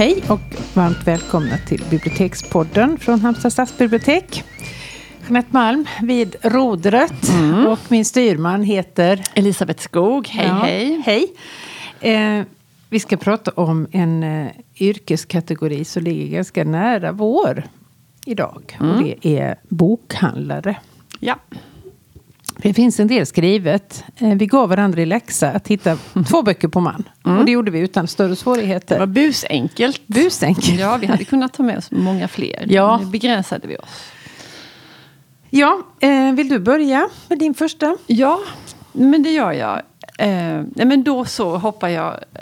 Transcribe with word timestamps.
Hej 0.00 0.22
och 0.28 0.40
varmt 0.74 1.06
välkomna 1.06 1.58
till 1.68 1.84
Bibliotekspodden 1.90 2.98
från 2.98 3.20
Halmstad 3.20 3.52
stadsbibliotek. 3.52 4.44
Jeanette 5.22 5.48
Malm 5.52 5.86
vid 6.02 6.36
rodret 6.42 7.28
Mm. 7.28 7.66
och 7.66 7.78
min 7.88 8.04
styrman 8.04 8.62
heter 8.62 9.22
Elisabeth 9.34 9.82
Skog, 9.82 10.28
hej 10.28 10.46
Ja, 10.46 10.54
hej. 10.54 11.02
hej. 11.06 11.26
Eh, 12.14 12.44
vi 12.88 13.00
ska 13.00 13.16
prata 13.16 13.50
om 13.50 13.86
en 13.92 14.22
eh, 14.22 14.46
yrkeskategori 14.80 15.84
som 15.84 16.02
ligger 16.02 16.26
ganska 16.36 16.64
nära 16.64 17.12
vår 17.12 17.62
idag. 18.26 18.76
Mm. 18.80 18.92
Och 18.96 19.02
det 19.02 19.38
är 19.38 19.56
bokhandlare. 19.68 20.76
Ja. 21.18 21.38
Det 22.62 22.74
finns 22.74 23.00
en 23.00 23.06
del 23.06 23.26
skrivet. 23.26 24.04
Eh, 24.18 24.34
vi 24.34 24.46
gav 24.46 24.68
varandra 24.68 25.02
i 25.02 25.06
läxa 25.06 25.50
att 25.50 25.68
hitta 25.68 25.96
två 26.28 26.42
böcker 26.42 26.68
på 26.68 26.80
man. 26.80 27.08
Och 27.22 27.44
det 27.44 27.52
gjorde 27.52 27.70
vi 27.70 27.78
utan 27.78 28.06
större 28.08 28.28
Det 28.28 28.36
svårigheter. 28.36 28.98
var 28.98 29.06
busenkelt. 29.06 30.06
Busenkelt. 30.06 30.80
Ja, 30.80 30.96
vi 30.96 31.06
hade 31.06 31.24
kunnat 31.24 31.52
ta 31.54 31.62
med 31.62 31.78
oss 31.78 31.90
många 31.90 32.28
fler. 32.28 32.66
Ja. 32.68 32.98
Nu 33.02 33.06
begränsade 33.06 33.68
vi 33.68 33.76
oss. 33.76 34.04
Ja, 35.50 35.82
eh, 36.00 36.32
vill 36.32 36.48
du 36.48 36.58
börja 36.58 37.08
med 37.28 37.38
din 37.38 37.54
första? 37.54 37.96
Ja, 38.06 38.40
men 38.92 39.22
det 39.22 39.30
gör 39.30 39.52
jag. 39.52 39.78
Eh, 40.18 40.62
nej, 40.74 40.86
men 40.86 41.02
då 41.02 41.24
så 41.24 41.56
hoppar 41.56 41.88
jag 41.88 42.12
eh, 42.34 42.40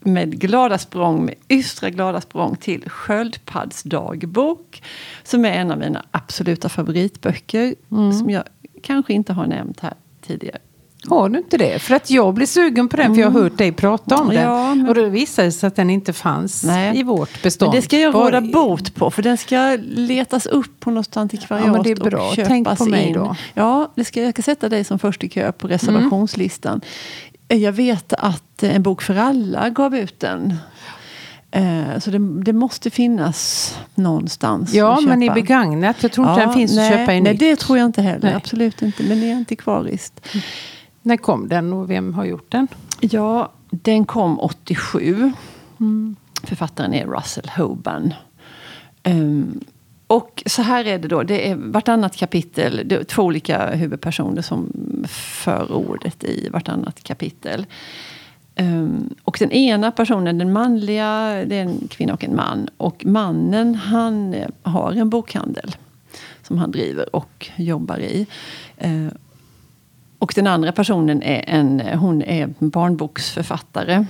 med 0.00 0.38
glada 0.40 0.78
språng, 0.78 1.24
med 1.24 1.34
ystra 1.48 1.90
glada 1.90 2.20
språng 2.20 2.56
till 2.56 2.90
Sköldpadds 2.90 3.82
dagbok. 3.82 4.82
Som 5.24 5.44
är 5.44 5.50
en 5.52 5.70
av 5.70 5.78
mina 5.78 6.02
absoluta 6.10 6.68
favoritböcker. 6.68 7.74
Som 8.18 8.30
jag 8.30 8.42
kanske 8.82 9.12
inte 9.12 9.32
har 9.32 9.46
nämnt 9.46 9.80
här 9.80 9.94
tidigare. 10.26 10.58
Har 11.08 11.28
du 11.28 11.38
inte 11.38 11.56
det? 11.58 11.78
För 11.82 11.94
att 11.94 12.10
jag 12.10 12.34
blir 12.34 12.46
sugen 12.46 12.88
på 12.88 12.96
den 12.96 13.14
för 13.14 13.22
jag 13.22 13.30
har 13.30 13.40
hört 13.42 13.58
dig 13.58 13.72
prata 13.72 14.16
om 14.16 14.28
den. 14.28 14.42
Ja, 14.42 14.74
men- 14.74 14.88
Och 14.88 14.94
då 14.94 15.04
visade 15.08 15.48
det 15.48 15.52
sig 15.52 15.66
att 15.66 15.76
den 15.76 15.90
inte 15.90 16.12
fanns 16.12 16.64
Nej. 16.64 16.98
i 16.98 17.02
vårt 17.02 17.42
bestånd. 17.42 17.72
Men 17.72 17.76
det 17.80 17.82
ska 17.82 17.98
jag 17.98 18.14
råda 18.14 18.40
bot 18.40 18.94
på, 18.94 19.10
för 19.10 19.22
den 19.22 19.36
ska 19.38 19.78
letas 19.82 20.46
upp 20.46 20.80
på 20.80 20.90
något 20.90 21.16
antikvariat 21.16 21.66
Ja, 21.66 21.72
men 21.72 21.82
det 21.82 21.90
är 21.90 21.96
bra. 21.96 22.28
och 22.28 22.34
köpas 22.34 22.48
Tänk 22.48 22.78
på 22.78 22.84
mig 22.84 23.06
in. 23.08 23.12
då. 23.14 23.36
Ja, 23.54 23.92
det 23.94 24.04
ska, 24.04 24.22
jag 24.22 24.34
ska 24.34 24.42
sätta 24.42 24.68
dig 24.68 24.84
som 24.84 24.98
först 24.98 25.24
i 25.24 25.28
kö 25.28 25.52
på 25.52 25.68
reservationslistan. 25.68 26.80
Jag 27.48 27.72
vet 27.72 28.12
att 28.12 28.62
En 28.62 28.82
bok 28.82 29.02
för 29.02 29.16
alla 29.16 29.70
gav 29.70 29.96
ut 29.96 30.20
den. 30.20 30.54
Eh, 31.54 31.98
Så 31.98 32.10
det, 32.10 32.18
det 32.42 32.52
måste 32.52 32.90
finnas 32.90 33.74
någonstans 33.94 34.74
Ja, 34.74 35.00
men 35.00 35.22
i 35.22 35.30
begagnat. 35.30 36.02
Jag 36.02 36.12
tror 36.12 36.28
inte 36.28 36.40
Ja, 36.40 36.46
den 36.46 36.54
finns 36.54 36.76
nej, 36.76 36.92
att 36.92 36.98
köpa 36.98 37.14
i 37.14 37.20
Nej, 37.20 37.32
nytt. 37.32 37.40
det 37.40 37.56
tror 37.56 37.78
jag 37.78 37.84
inte 37.86 38.02
heller. 38.02 38.22
Nej. 38.26 38.34
Absolut 38.34 38.82
inte. 38.82 39.02
Men 39.02 39.20
det 39.20 39.30
är 39.30 39.34
antikvariskt. 39.36 40.28
När 41.02 41.16
kom 41.16 41.48
den 41.48 41.72
och 41.72 41.90
vem 41.90 42.14
har 42.14 42.24
gjort 42.24 42.52
den? 42.52 42.68
Ja, 43.00 43.52
den 43.70 44.04
kom 44.04 44.40
87. 44.40 45.32
Författaren 46.44 46.94
är 46.94 47.06
Russell 47.06 47.50
Hoban. 47.56 48.14
Ehm, 49.02 49.60
och 50.06 50.42
så 50.46 50.62
här 50.62 50.84
är 50.84 50.98
det 50.98 51.08
då. 51.08 51.22
Det 51.22 51.48
är 51.50 51.54
vartannat 51.56 52.16
kapitel. 52.16 52.82
Det 52.84 52.94
är 52.94 53.04
två 53.04 53.22
olika 53.22 53.70
huvudpersoner 53.74 54.42
som 54.42 54.72
för 55.08 55.72
ordet 55.72 56.24
i 56.24 56.48
vartannat 56.52 57.02
kapitel. 57.02 57.66
Ehm, 58.54 59.14
och 59.24 59.36
den 59.40 59.52
ena 59.52 59.90
personen, 59.90 60.38
den 60.38 60.52
manliga, 60.52 61.08
det 61.46 61.56
är 61.56 61.62
en 61.62 61.88
kvinna 61.88 62.14
och 62.14 62.24
en 62.24 62.36
man. 62.36 62.68
Och 62.76 63.06
mannen 63.06 63.74
han 63.74 64.34
har 64.62 64.92
en 64.92 65.10
bokhandel 65.10 65.76
som 66.42 66.58
han 66.58 66.70
driver 66.70 67.16
och 67.16 67.50
jobbar 67.56 67.98
i. 67.98 68.26
Ehm, 68.78 69.10
och 70.18 70.32
den 70.36 70.46
andra 70.46 70.72
personen 70.72 71.22
är 71.22 71.44
en 71.46 71.80
hon 71.98 72.22
är 72.22 72.54
barnboksförfattare. 72.58 74.06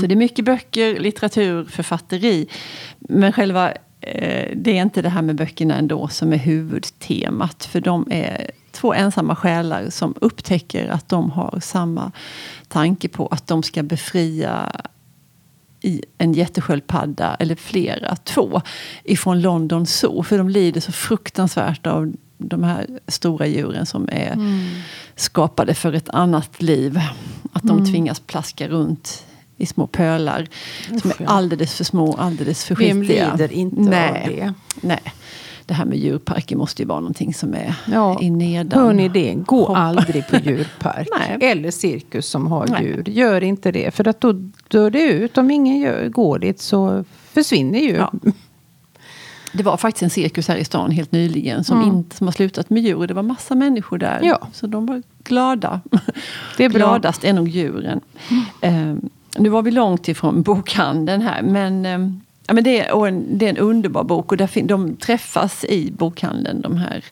Så 0.00 0.06
det 0.06 0.14
är 0.14 0.16
mycket 0.16 0.44
böcker, 0.44 1.00
litteratur, 1.00 1.64
författeri. 1.64 2.48
Men 2.98 3.32
själva, 3.32 3.72
det 4.54 4.78
är 4.78 4.82
inte 4.82 5.02
det 5.02 5.08
här 5.08 5.22
med 5.22 5.36
böckerna 5.36 5.76
ändå 5.76 6.08
som 6.08 6.32
är 6.32 6.36
huvudtemat. 6.36 7.64
För 7.64 7.80
de 7.80 8.06
är 8.10 8.50
två 8.72 8.94
ensamma 8.94 9.36
själar 9.36 9.90
som 9.90 10.14
upptäcker 10.20 10.88
att 10.88 11.08
de 11.08 11.30
har 11.30 11.60
samma 11.62 12.12
tanke 12.68 13.08
på 13.08 13.26
att 13.26 13.46
de 13.46 13.62
ska 13.62 13.82
befria 13.82 14.72
i 15.82 16.02
en 16.18 16.32
jättesköldpadda, 16.32 17.34
eller 17.34 17.54
flera, 17.54 18.16
två, 18.16 18.62
ifrån 19.04 19.40
London 19.40 19.86
Zoo. 19.86 20.22
För 20.22 20.38
de 20.38 20.48
lider 20.48 20.80
så 20.80 20.92
fruktansvärt 20.92 21.86
av 21.86 22.12
de 22.38 22.64
här 22.64 22.86
stora 23.08 23.46
djuren 23.46 23.86
som 23.86 24.08
är 24.12 24.36
skapade 25.16 25.74
för 25.74 25.92
ett 25.92 26.08
annat 26.08 26.62
liv. 26.62 27.00
Att 27.52 27.62
de 27.62 27.86
tvingas 27.86 28.20
plaska 28.20 28.68
runt 28.68 29.26
i 29.60 29.66
små 29.66 29.86
pölar 29.86 30.48
som 31.02 31.10
är 31.18 31.26
alldeles 31.26 31.74
för 31.74 31.84
små, 31.84 32.14
alldeles 32.14 32.64
för 32.64 32.74
Vem 32.76 33.00
skitiga. 33.02 33.32
lider 33.32 33.52
inte 33.52 33.80
Nej. 33.80 34.08
av 34.22 34.28
det? 34.28 34.54
Nej. 34.80 35.00
Det 35.66 35.74
här 35.74 35.84
med 35.84 35.98
djurparker 35.98 36.56
måste 36.56 36.82
ju 36.82 36.88
vara 36.88 37.00
någonting 37.00 37.34
som 37.34 37.54
är 37.54 37.74
Ja. 37.92 38.18
i 38.20 38.30
nedan. 38.30 38.80
Hör 38.80 38.92
ni 38.92 39.08
det? 39.08 39.34
Gå 39.34 39.58
Hoppa. 39.66 39.78
aldrig 39.80 40.28
på 40.28 40.36
djurpark. 40.36 41.08
Eller 41.42 41.70
cirkus 41.70 42.26
som 42.26 42.46
har 42.46 42.66
Nej. 42.66 42.84
djur. 42.84 43.04
Gör 43.08 43.42
inte 43.42 43.72
det. 43.72 43.94
För 43.94 44.08
att 44.08 44.20
då 44.20 44.32
dör 44.68 44.90
det 44.90 45.02
ut. 45.02 45.38
Om 45.38 45.50
ingen 45.50 45.78
gör, 45.78 46.08
går 46.08 46.38
dit 46.38 46.60
så 46.60 47.04
försvinner 47.32 47.78
ju. 47.78 47.96
Ja. 47.96 48.12
Det 49.52 49.62
var 49.62 49.76
faktiskt 49.76 50.02
en 50.02 50.10
cirkus 50.10 50.48
här 50.48 50.56
i 50.56 50.64
stan 50.64 50.90
helt 50.90 51.12
nyligen 51.12 51.64
som, 51.64 51.82
Mm. 51.82 51.96
inte, 51.96 52.16
som 52.16 52.26
har 52.26 52.32
slutat 52.32 52.70
med 52.70 52.82
djur. 52.82 53.06
Det 53.06 53.14
var 53.14 53.22
massa 53.22 53.54
människor 53.54 53.98
där. 53.98 54.20
Ja. 54.22 54.48
Så 54.52 54.66
de 54.66 54.86
var 54.86 55.02
glada. 55.24 55.80
Det 56.56 56.64
är 56.64 56.68
bra. 56.68 56.78
Gladast 56.78 57.24
är 57.24 57.32
nog 57.32 57.48
djuren. 57.48 58.00
Eh, 58.60 58.94
nu 59.38 59.48
var 59.48 59.62
vi 59.62 59.70
långt 59.70 60.08
ifrån 60.08 60.42
bokhandeln 60.46 61.22
här. 61.22 61.42
Men, 61.42 61.86
eh, 61.86 61.98
ja, 62.46 62.54
men 62.54 62.64
det, 62.64 62.80
är, 62.80 63.06
en, 63.06 63.38
det 63.38 63.46
är 63.46 63.50
en 63.50 63.58
underbar 63.58 64.04
bok. 64.04 64.32
Och 64.32 64.36
där 64.36 64.62
de 64.62 64.96
träffas 64.96 65.64
i 65.64 65.92
bokhandeln, 65.92 66.60
de 66.60 66.76
här 66.76 67.04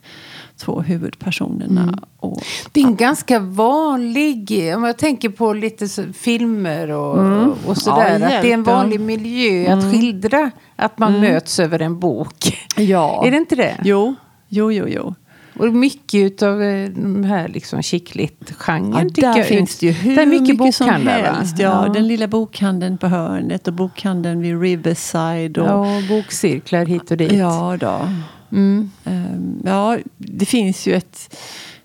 två 0.56 0.80
huvudpersonerna. 0.80 1.82
Mm. 1.82 1.98
Och, 2.16 2.42
Det 2.72 2.80
är 2.80 2.84
en 2.84 2.96
ganska 2.96 3.38
vanlig, 3.38 4.72
om 4.76 4.84
jag 4.84 4.96
tänker 4.96 5.28
på 5.28 5.52
lite 5.52 5.88
så, 5.88 6.02
filmer 6.12 6.90
och, 6.90 7.48
och 7.66 7.76
sådär. 7.76 8.18
Ja, 8.20 8.26
att 8.26 8.42
det 8.42 8.50
är 8.50 8.54
en 8.54 8.64
ja. 8.66 8.72
vanlig 8.72 9.00
miljö 9.00 9.72
att 9.72 9.92
skildra 9.92 10.50
att 10.76 10.98
man 10.98 11.20
möts 11.20 11.60
över 11.60 11.82
en 11.82 11.98
bok. 11.98 12.58
ja. 12.76 13.26
Är 13.26 13.30
det 13.30 13.36
inte 13.36 13.56
det? 13.56 13.76
Jo, 13.84 14.14
jo, 14.48 14.72
jo. 14.72 14.84
jo. 14.88 15.14
Och 15.58 15.74
mycket 15.74 16.42
av 16.42 16.58
de 16.94 17.24
här 17.24 17.48
liksom 17.48 17.82
chicklit-genren 17.82 19.10
Ja, 19.16 19.32
där 19.34 19.42
finns 19.42 19.78
det 19.78 19.86
ju 19.86 19.92
hur 19.92 20.16
det 20.16 20.22
är 20.22 20.26
mycket, 20.26 20.48
som 20.48 20.56
bokhandlar 20.56 21.22
va? 21.22 21.28
helst. 21.32 21.58
Ja, 21.58 21.88
Den 21.94 22.08
lilla 22.08 22.26
bokhandeln 22.28 22.98
på 22.98 23.06
hörnet 23.06 23.68
och 23.68 23.74
bokhandeln 23.74 24.40
vid 24.40 24.60
Riverside. 24.60 25.58
Och, 25.58 25.68
ja, 25.68 26.02
bokcirklar 26.08 26.84
hit 26.86 27.10
och 27.10 27.16
dit. 27.16 27.32
Ja, 27.32 27.76
då. 27.80 28.08
Mm. 28.52 28.90
Ehm, 29.04 29.62
ja, 29.64 29.98
det 30.16 30.46
finns 30.46 30.86
ju 30.86 30.94
ett, 30.94 31.36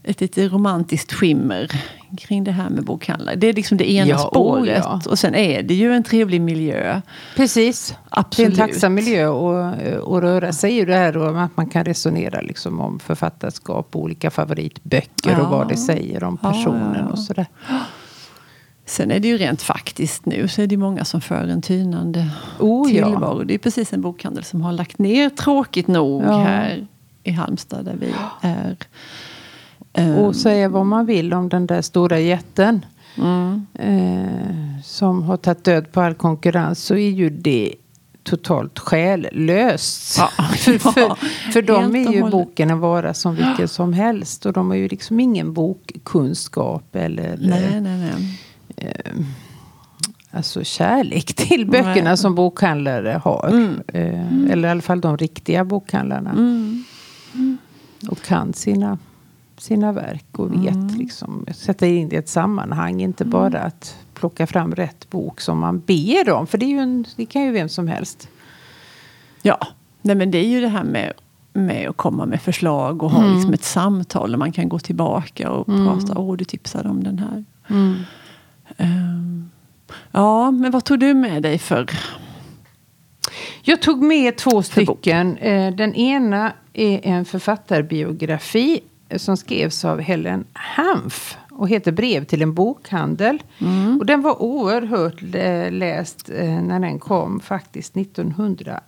ett 0.03 0.21
lite 0.21 0.47
romantiskt 0.47 1.13
skimmer 1.13 1.71
kring 2.17 2.43
det 2.43 2.51
här 2.51 2.69
med 2.69 2.83
bokhandlar. 2.85 3.35
Det 3.35 3.47
är 3.47 3.53
liksom 3.53 3.77
det 3.77 3.91
ena 3.91 4.09
Ja, 4.09 4.17
spåret. 4.17 4.85
oh 4.85 4.99
ja. 5.05 5.11
Och 5.11 5.19
sen 5.19 5.35
är 5.35 5.63
det 5.63 5.73
ju 5.73 5.93
en 5.93 6.03
trevlig 6.03 6.41
miljö. 6.41 7.01
Precis. 7.35 7.95
Absolut. 8.09 8.55
Det 8.55 8.61
är 8.61 8.63
en 8.65 8.69
tacksam 8.69 8.93
miljö 8.93 9.29
att, 9.29 10.23
röra 10.23 10.53
sig 10.53 10.77
i 10.77 10.85
det 10.85 10.95
här 10.95 11.17
och 11.17 11.41
att 11.43 11.57
man 11.57 11.67
kan 11.67 11.85
resonera 11.85 12.41
liksom 12.41 12.79
om 12.79 12.99
författarskap 12.99 13.95
och 13.95 14.01
olika 14.01 14.31
favoritböcker 14.31 15.31
Ja. 15.31 15.41
och 15.41 15.49
vad 15.49 15.69
det 15.69 15.77
säger 15.77 16.23
om 16.23 16.37
personen 16.37 17.07
och 17.07 17.19
sådär. 17.19 17.45
Sen 18.85 19.11
är 19.11 19.19
det 19.19 19.27
ju 19.27 19.37
rent 19.37 19.61
faktiskt 19.61 20.25
nu 20.25 20.47
så 20.47 20.61
är 20.61 20.67
det 20.67 20.77
många 20.77 21.05
som 21.05 21.21
för 21.21 21.47
en 21.47 21.61
tynande 21.61 22.29
Oh, 22.59 22.87
tillvaro. 22.87 23.43
Det 23.43 23.53
är 23.53 23.57
precis 23.57 23.93
en 23.93 24.01
bokhandel 24.01 24.43
som 24.43 24.61
har 24.61 24.71
lagt 24.71 24.97
ner 24.99 25.29
tråkigt 25.29 25.87
nog 25.87 26.23
här 26.23 26.87
i 27.23 27.31
Halmstad 27.31 27.85
där 27.85 27.95
vi 27.99 28.13
är. 28.41 28.77
Ehm, 29.93 30.17
Och 30.17 30.35
säga 30.35 30.69
vad 30.69 30.85
man 30.85 31.05
vill 31.05 31.33
om 31.33 31.49
den 31.49 31.67
där 31.67 31.81
stora 31.81 32.19
jätten 32.19 32.85
mm. 33.17 33.65
eh, 33.73 34.81
som 34.83 35.23
har 35.23 35.37
tagit 35.37 35.63
död 35.63 35.91
på 35.91 36.01
all 36.01 36.13
konkurrens 36.13 36.83
så 36.83 36.95
är 36.95 37.09
ju 37.09 37.29
det 37.29 37.73
totalt 38.23 38.79
själlöst. 38.79 40.17
Ja, 40.17 40.29
för, 40.57 40.77
för, 40.77 41.15
för 41.51 41.61
helt 41.61 41.95
är 41.95 42.13
ju 42.13 42.29
boken 42.29 42.71
en 42.71 42.79
vara 42.79 43.13
som 43.13 43.35
vilken 43.35 43.67
som 43.67 43.93
helst. 43.93 44.45
Och 44.45 44.53
de 44.53 44.69
har 44.69 44.77
ju 44.77 44.87
liksom 44.87 45.19
ingen 45.19 45.53
bokkunskap 45.53 46.95
eller 46.95 47.37
Nej, 47.41 47.63
eh, 47.63 47.81
nej, 47.81 47.97
nej. 47.97 48.37
alltså 50.31 50.63
kärlek 50.63 51.33
till 51.35 51.65
böckerna 51.65 52.09
Nej. 52.09 52.17
som 52.17 52.35
bokhandlare 52.35 53.21
har. 53.23 53.47
Mm. 53.47 53.81
Eh, 53.87 54.51
eller 54.51 54.67
i 54.67 54.71
alla 54.71 54.81
fall 54.81 55.01
de 55.01 55.17
riktiga 55.17 55.65
bokhandlarna. 55.65 56.31
Mm. 56.31 56.83
Och 58.09 58.21
kan 58.21 58.53
sina, 58.53 58.97
sina 59.63 59.91
verk 59.91 60.25
och 60.39 60.51
vet 60.53 60.75
Mm. 60.75 60.87
liksom 60.97 61.45
sätta 61.55 61.87
in 61.87 62.09
det 62.09 62.15
i 62.15 62.19
ett 62.19 62.29
sammanhang. 62.29 63.01
Inte 63.01 63.25
bara 63.25 63.59
att 63.59 63.95
plocka 64.13 64.47
fram 64.47 64.75
rätt 64.75 65.09
bok 65.09 65.41
som 65.41 65.59
man 65.59 65.79
ber 65.79 66.29
om. 66.31 66.47
För 66.47 66.57
det, 66.57 66.65
är 66.65 66.69
ju 66.69 66.79
en, 66.79 67.05
det 67.15 67.25
kan 67.25 67.41
ju 67.41 67.51
vem 67.51 67.69
som 67.69 67.87
helst. 67.87 68.27
Ja, 69.41 69.57
nej, 70.01 70.15
men 70.15 70.31
det 70.31 70.37
är 70.37 70.47
ju 70.47 70.61
det 70.61 70.67
här 70.67 70.83
med, 70.83 71.13
med 71.53 71.89
att 71.89 71.97
komma 71.97 72.25
med 72.25 72.41
förslag 72.41 73.03
och 73.03 73.11
ha 73.11 73.21
Mm. 73.23 73.33
liksom 73.35 73.53
ett 73.53 73.63
samtal 73.63 74.31
där 74.31 74.37
man 74.37 74.51
kan 74.51 74.69
gå 74.69 74.79
tillbaka 74.79 75.49
och 75.51 75.65
prata. 75.65 76.17
Åh, 76.19 76.37
du 76.37 76.45
tipsade 76.45 76.89
om 76.89 77.03
den 77.03 77.19
här. 77.19 77.43
Ehm, 78.77 79.49
ja, 80.11 80.51
men 80.51 80.71
vad 80.71 80.83
tog 80.85 80.99
du 80.99 81.13
med 81.13 81.43
dig 81.43 81.57
för 81.59 81.89
Jag 83.63 83.81
tog 83.81 84.01
med 84.03 84.37
två 84.37 84.63
stycken. 84.63 85.37
Eh, 85.37 85.75
Den 85.75 85.95
ena 85.95 86.53
är 86.73 86.99
en 87.03 87.25
författarbiografi 87.25 88.79
som 89.17 89.37
skrevs 89.37 89.85
av 89.85 89.99
Helen 90.01 90.45
Hanf 90.53 91.37
och 91.51 91.69
heter 91.69 91.91
Brev 91.91 92.25
till 92.25 92.41
en 92.41 92.53
bokhandel. 92.53 93.43
Och 93.99 94.05
den 94.05 94.21
var 94.21 94.41
oerhört 94.41 95.21
lä- 95.21 95.69
läst 95.69 96.29
eh, 96.29 96.61
när 96.61 96.79
den 96.79 96.99
kom 96.99 97.39
faktiskt 97.39 97.97
1980 97.97 98.81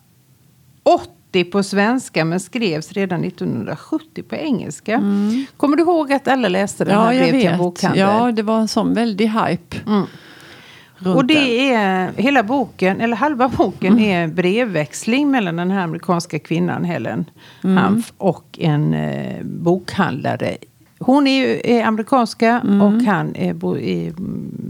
på 1.51 1.63
svenska 1.63 2.25
men 2.25 2.39
skrevs 2.39 2.92
redan 2.92 3.24
1970 3.24 4.24
på 4.24 4.36
engelska. 4.36 5.01
Kommer 5.57 5.77
du 5.77 5.83
ihåg 5.83 6.13
att 6.13 6.27
alla 6.27 6.50
läste 6.50 6.86
den 6.86 6.95
här 6.98 7.13
Ja, 7.13 7.13
jag 7.13 7.30
Brev 7.30 7.39
till 7.42 7.50
en 7.50 7.57
bokhandel? 7.57 8.00
Ja, 8.00 8.31
det 8.31 8.44
var 8.44 8.60
en 8.60 8.68
sån 8.68 8.94
väldig 8.94 9.27
hype. 9.27 9.77
Mm. 9.88 10.06
Och 11.06 11.25
det 11.25 11.72
är 11.74 12.12
hela 12.18 12.44
boken, 12.44 13.02
eller 13.02 13.16
halva 13.16 13.50
boken 13.57 13.94
Mm. 13.94 14.04
är 14.06 14.28
brevväxling 14.36 15.31
mellan 15.31 15.56
den 15.56 15.72
här 15.72 15.84
amerikanska 15.84 16.40
kvinnan 16.40 16.84
Helen 16.84 17.25
Mm. 17.63 17.78
Hanf 17.78 18.13
och 18.18 18.46
en 18.62 18.94
eh, 18.94 19.44
bokhandlare. 19.44 20.57
Hon 21.00 21.28
är 21.28 21.46
ju 21.48 21.62
är 21.63 21.84
amerikanska 21.86 22.62
Mm. 22.63 22.81
och 22.81 23.02
han 23.04 23.36
är, 23.36 23.54
bo, 23.54 23.78
är, 23.78 24.13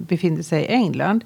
befinner 0.07 0.41
sig 0.41 0.63
i 0.63 0.67
England. 0.67 1.23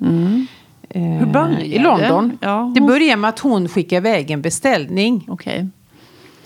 Eh, 0.89 1.01
Hur 1.01 1.25
började 1.25 1.65
I 1.65 1.79
London. 1.79 2.29
det? 2.41 2.47
Ja, 2.47 2.71
Det 2.75 2.79
hon- 2.81 2.87
börjar 2.87 3.17
med 3.17 3.29
att 3.29 3.39
hon 3.39 3.67
skickar 3.67 3.97
iväg 3.97 4.31
en 4.31 4.41
beställning. 4.41 5.25
Okej. 5.27 5.67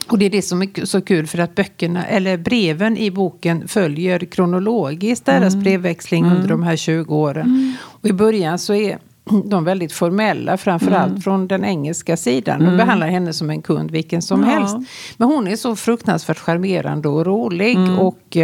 Och 0.08 0.18
det 0.20 0.26
är 0.26 0.30
det 0.30 0.42
som 0.42 0.62
är 0.62 0.86
så 0.86 1.02
kul 1.02 1.28
för 1.28 1.38
att 1.40 1.56
böckerna, 1.56 2.06
eller 2.06 2.38
breven 2.38 2.98
i 2.98 3.12
boken 3.12 3.68
följer 3.68 4.20
kronologiskt 4.20 5.26
deras 5.26 5.56
brevväxling 5.56 6.26
under 6.26 6.48
de 6.48 6.64
här 6.64 6.76
20 6.76 7.16
åren. 7.16 7.76
Och 7.84 8.10
i 8.10 8.14
början 8.14 8.60
så 8.60 8.74
är 8.74 8.98
de 9.46 9.64
väldigt 9.64 9.92
formella, 9.94 10.58
framförallt 10.58 11.24
från 11.24 11.48
den 11.48 11.66
engelska 11.66 12.18
sidan. 12.18 12.66
De 12.66 12.78
behandlar 12.78 13.08
henne 13.08 13.34
som 13.34 13.50
en 13.50 13.62
kund, 13.62 13.92
vilken 13.92 14.22
som 14.22 14.42
Ja. 14.42 14.48
helst. 14.48 14.76
Men 15.18 15.28
hon 15.28 15.48
är 15.48 15.56
så 15.56 15.76
fruktansvärt 15.76 16.40
charmerande 16.40 17.10
och 17.10 17.26
rolig. 17.26 17.78
och 18.00 18.38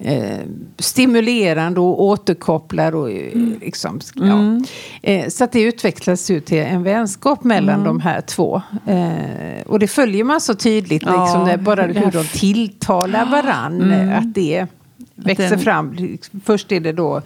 eh, 0.00 0.38
stimulerande 0.78 1.80
och 1.80 2.02
återkopplar. 2.02 2.94
Och, 2.94 3.10
eh, 3.10 3.32
liksom, 3.60 4.00
ja. 4.14 4.60
eh, 5.02 5.28
så 5.28 5.44
att 5.44 5.52
det 5.52 5.60
utvecklas 5.62 6.30
ju 6.30 6.40
till 6.40 6.58
en 6.58 6.82
vänskap 6.82 7.44
mellan 7.44 7.84
de 7.84 8.00
här 8.00 8.20
två. 8.20 8.62
Eh, 8.86 9.62
och 9.66 9.78
det 9.78 9.88
följer 9.88 10.24
man 10.24 10.40
så 10.40 10.54
tydligt, 10.54 11.02
Ja, 11.06 11.22
liksom, 11.24 11.46
det, 11.46 11.58
bara 11.58 11.82
hur 11.82 12.10
de 12.12 12.24
tilltalar 12.24 13.26
varann. 13.26 13.92
eh, 13.92 14.18
Att 14.18 14.34
det 14.34 14.66
växer 15.14 15.50
den- 15.50 15.58
fram. 15.58 15.96
Först 16.44 16.72
är 16.72 16.80
det 16.80 16.92
då 16.92 17.22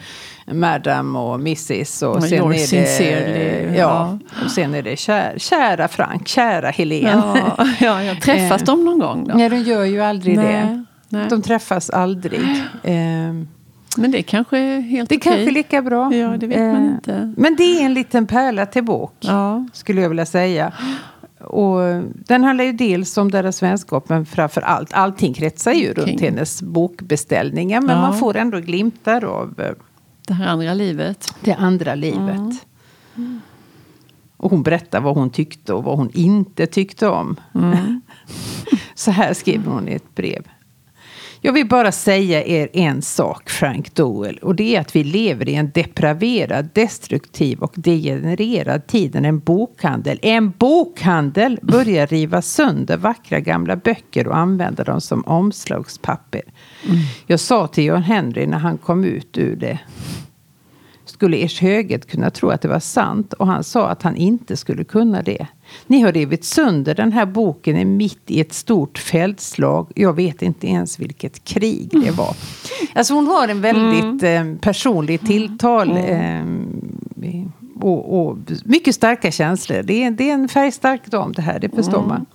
Madam 0.53 1.17
och 1.17 1.35
Mrs. 1.35 2.03
Och 2.03 2.17
Och 2.17 2.23
sen 2.23 2.43
är 2.45 2.49
det, 2.53 2.59
sincerely, 2.59 3.77
ja, 3.79 4.19
och 4.45 4.51
sen 4.51 4.75
är 4.75 4.83
det 4.83 4.97
kär, 4.97 5.35
kära 5.39 5.89
Frank, 5.89 6.29
kära 6.29 6.71
Helene. 6.71 7.23
Ja, 7.57 7.67
ja, 7.81 8.03
ja. 8.03 8.15
Träffas 8.23 8.63
Eh. 8.63 8.67
de 8.67 8.85
någon 8.85 8.99
gång 8.99 9.29
då? 9.29 9.35
Nej, 9.35 9.49
de 9.49 9.57
gör 9.59 9.85
ju 9.85 10.01
aldrig 10.03 10.37
Nej, 10.37 10.47
det. 10.47 10.82
Nej. 11.13 11.29
De 11.29 11.43
träffas 11.43 11.91
aldrig. 11.91 12.63
Ehm, 12.83 13.49
Men 13.97 14.11
det 14.11 14.23
kanske 14.23 14.59
är 14.59 14.81
helt 14.81 15.09
det 15.09 15.15
är 15.15 15.19
okej. 15.19 15.33
kanske 15.33 15.51
är 15.51 15.55
lika 15.55 15.83
bra. 15.83 16.15
Ja, 16.15 16.37
det 16.37 16.47
vet 16.47 16.59
man 16.59 16.77
Ehm, 16.83 16.95
inte. 16.95 17.35
Men 17.37 17.57
det 17.57 17.63
är 17.81 17.85
en 17.85 17.95
liten 17.95 18.27
pärla 18.27 18.67
till 18.67 18.85
bok, 18.85 19.15
Ja. 19.21 19.67
skulle 19.73 20.01
jag 20.01 20.09
vilja 20.09 20.27
säga. 20.27 20.73
Och 21.41 21.81
den 22.27 22.45
handlar 22.45 22.65
ju 22.65 22.73
dels 22.73 23.17
om 23.17 23.31
deras 23.31 23.63
vänskap, 23.63 24.09
men 24.09 24.27
framför 24.27 24.61
allt, 24.61 24.93
allting 24.93 25.35
kretsar 25.35 25.73
ju 25.73 25.93
runt 25.95 26.07
Kring. 26.07 26.19
hennes 26.21 26.63
bokbeställningar. 26.63 27.81
Men 27.81 27.97
Ja. 27.97 28.03
man 28.03 28.19
får 28.19 28.37
ändå 28.37 28.59
glimtar 28.61 29.25
av 29.25 29.61
eh, 29.61 29.71
Det 30.27 30.35
här 30.35 30.47
andra 30.47 30.75
livet. 30.75 31.35
det 31.41 31.55
andra 31.55 31.95
livet. 31.95 32.67
Och 34.37 34.51
hon 34.51 34.63
berättar 34.63 35.01
vad 35.01 35.15
hon 35.17 35.31
tyckte 35.31 35.73
och 35.75 35.85
vad 35.85 35.97
hon 35.99 36.11
inte 36.15 36.67
tyckte 36.67 37.09
om. 37.09 37.37
Så 38.95 39.11
här 39.11 39.35
skriver 39.35 39.71
hon 39.71 39.89
i 39.89 39.93
ett 39.93 40.15
brev. 40.15 40.43
Jag 41.45 41.53
vill 41.53 41.69
bara 41.69 41.93
säga 41.93 42.45
er 42.45 42.69
en 42.73 43.03
sak, 43.03 43.51
Frank 43.51 43.95
Dowell. 43.95 44.39
Och 44.39 44.55
det 44.55 44.77
är 44.77 44.81
att 44.81 44.97
vi 44.97 45.05
lever 45.05 45.49
i 45.49 45.55
en 45.55 45.71
depraverad, 45.71 46.69
destruktiv 46.73 47.59
och 47.59 47.73
degenererad 47.77 48.87
tid. 48.87 49.15
när 49.15 49.29
En 49.29 49.39
bokhandel, 49.39 50.19
en 50.23 50.51
bokhandel 50.51 51.59
börjar 51.63 52.07
riva 52.07 52.43
sönder 52.43 52.97
vackra 52.97 53.41
gamla 53.41 53.77
böcker 53.77 54.29
och 54.29 54.37
använda 54.37 54.85
dem 54.85 55.01
som 55.01 55.25
omslagspapper. 55.25 56.43
Jag 57.27 57.41
sa 57.41 57.67
till 57.67 57.85
John 57.85 58.03
Henry 58.03 58.47
när 58.47 58.59
han 58.59 58.79
kom 58.79 59.05
ut 59.05 59.39
ur 59.39 59.57
det 59.57 59.79
skulle 61.05 61.45
ers 61.45 61.61
höghet 61.61 62.11
kunna 62.11 62.31
tro 62.31 62.51
att 62.51 62.63
det 62.63 62.69
var 62.69 62.81
sant 62.81 63.33
och 63.33 63.47
han 63.47 63.65
sa 63.65 63.89
att 63.89 64.03
han 64.03 64.17
inte 64.17 64.57
skulle 64.57 64.85
kunna 64.85 65.23
det. 65.23 65.47
Ni 65.87 66.01
har 66.01 66.13
rivit 66.13 66.45
sönder 66.45 66.95
den 66.95 67.13
här 67.13 67.27
boken 67.27 67.77
är 67.77 67.85
mitt 67.85 68.23
i 68.27 68.41
ett 68.41 68.53
stort 68.53 68.99
fältslag. 68.99 69.93
Jag 69.95 70.13
vet 70.17 70.43
inte 70.43 70.67
ens 70.69 70.99
vilket 71.01 71.45
krig 71.45 71.89
det 72.05 72.11
var. 72.11 72.37
Alltså 72.95 73.15
hon 73.15 73.27
har 73.27 73.49
en 73.49 73.61
väldigt 73.61 74.23
eh, 74.23 74.55
personlig 74.61 75.21
tilltal. 75.21 75.91
Eh, 75.97 76.45
och, 77.81 78.21
och 78.29 78.39
mycket 78.65 78.95
starka 78.95 79.31
känslor. 79.31 79.83
Det 79.83 80.05
är, 80.05 80.11
det 80.11 80.31
är 80.31 80.35
en 80.35 80.49
färgstark 80.49 81.07
dam 81.07 81.33
det 81.33 81.43
här, 81.43 81.59
det 81.59 81.69
förstår 81.69 82.07
man. 82.07 82.27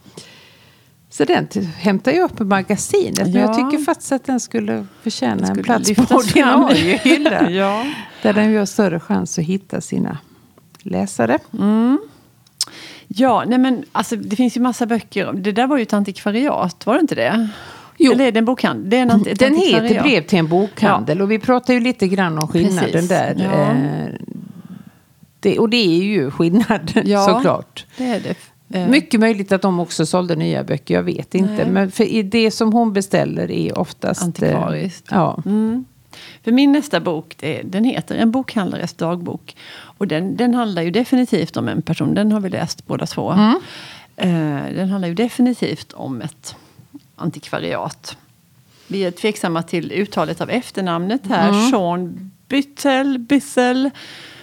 Så 1.09 1.25
den 1.25 1.47
hämtar 1.77 2.11
jag 2.11 2.23
upp 2.31 2.41
i 2.41 2.43
magasinet. 2.43 3.17
Men 3.19 3.31
jag 3.33 3.49
Ja. 3.49 3.53
tycker 3.71 3.83
faktiskt 3.85 4.11
att 4.11 4.23
den 4.25 4.39
skulle 4.39 4.85
förtjäna 5.01 5.41
en 5.41 5.47
skulle 5.47 5.63
plats 5.63 5.89
lyftas 5.89 6.07
på 6.09 6.15
ordinarie 6.15 6.97
hylla. 6.97 7.49
Ja. 7.51 7.85
Där 8.21 8.33
den 8.33 8.51
ju 8.51 8.57
har 8.57 8.65
större 8.65 8.99
chans 8.99 9.39
att 9.39 9.45
hitta 9.45 9.81
sina 9.81 10.17
läsare. 10.79 11.39
Ja, 13.07 13.44
nej 13.48 13.57
men 13.59 13.83
alltså, 13.92 14.15
det 14.15 14.36
finns 14.36 14.57
ju 14.57 14.62
massa 14.62 14.86
böcker. 14.86 15.33
Det 15.33 15.51
där 15.51 15.68
var 15.68 15.77
ju 15.77 15.83
ett 15.83 15.94
antikvariat, 15.94 16.86
var 16.86 16.94
det 16.94 17.00
inte 17.00 17.15
det? 17.15 17.50
Jo. 17.98 18.12
Eller 18.12 18.25
är 18.27 18.31
det 18.31 18.39
en 18.39 18.45
bokhandel? 18.45 18.89
Det 18.89 18.98
är 18.98 19.01
en 19.01 19.12
anti- 19.12 19.36
Den 19.39 19.56
heter. 19.56 20.01
Brev 20.04 20.21
till 20.21 20.39
en 20.39 20.48
bokhandel 20.48 21.21
och 21.21 21.31
vi 21.31 21.39
pratar 21.39 21.74
ju 21.74 21.80
lite 21.80 22.07
grann 22.07 22.38
om 22.38 22.48
skillnaden 22.48 22.92
Precis, 22.92 23.09
där. 23.09 23.36
ja. 23.39 23.71
Eh, 23.71 24.13
Det, 25.39 25.59
och 25.59 25.69
det 25.69 25.77
är 25.77 26.04
ju 26.04 26.31
skillnad 26.31 26.92
Ja. 27.06 27.25
såklart. 27.25 27.85
Det 27.97 28.04
är 28.06 28.19
det. 28.19 28.35
Eh, 28.80 28.87
Mycket 28.90 29.19
möjligt 29.19 29.52
att 29.52 29.61
de 29.61 29.80
också 29.80 30.06
sålde 30.06 30.35
nya 30.35 30.64
böcker, 30.64 30.94
jag 30.94 31.04
vet 31.04 31.35
inte. 31.35 31.54
Nej. 31.54 31.68
Men 31.71 31.92
för 31.92 32.23
det 32.23 32.52
som 32.52 32.73
hon 32.73 32.94
beställer 32.94 33.52
är 33.52 33.80
oftast... 33.80 34.21
eh, 34.21 34.26
Antikvariskt. 34.26 35.06
Ja. 35.11 35.42
Mm. 35.45 35.85
För 36.44 36.52
min 36.52 36.71
nästa 36.71 37.00
bok, 37.00 37.36
det, 37.38 37.62
den 37.62 37.83
heter 37.83 38.16
En 38.16 38.31
bokhandlares 38.31 38.94
dagbok. 38.94 39.56
Och 39.71 40.07
den, 40.07 40.38
den 40.38 40.54
handlar 40.54 40.81
ju 40.81 40.92
definitivt 40.92 41.57
om 41.57 41.68
en 41.68 41.81
person, 41.81 42.14
den 42.14 42.31
har 42.31 42.40
vi 42.40 42.50
läst 42.50 42.88
båda 42.88 43.06
två. 43.06 43.31
Mm. 43.31 43.59
Eh, 44.16 44.76
den 44.76 44.90
handlar 44.90 45.07
ju 45.07 45.14
definitivt 45.14 45.94
om 45.94 46.21
ett 46.21 46.56
antikvariat. 47.16 48.18
Vi 48.88 49.04
är 49.04 49.12
tveksamma 49.12 49.64
till 49.64 49.92
uttalet 49.92 50.42
av 50.42 50.50
efternamnet 50.50 51.21
här. 51.28 51.50
Mm. 51.50 51.71
Sean 51.71 52.31
Byttel, 52.47 53.19
Byssel, 53.19 53.90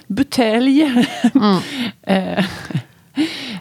Butelj. 0.06 0.82
Mm. 1.34 1.58
Eh, 2.06 2.44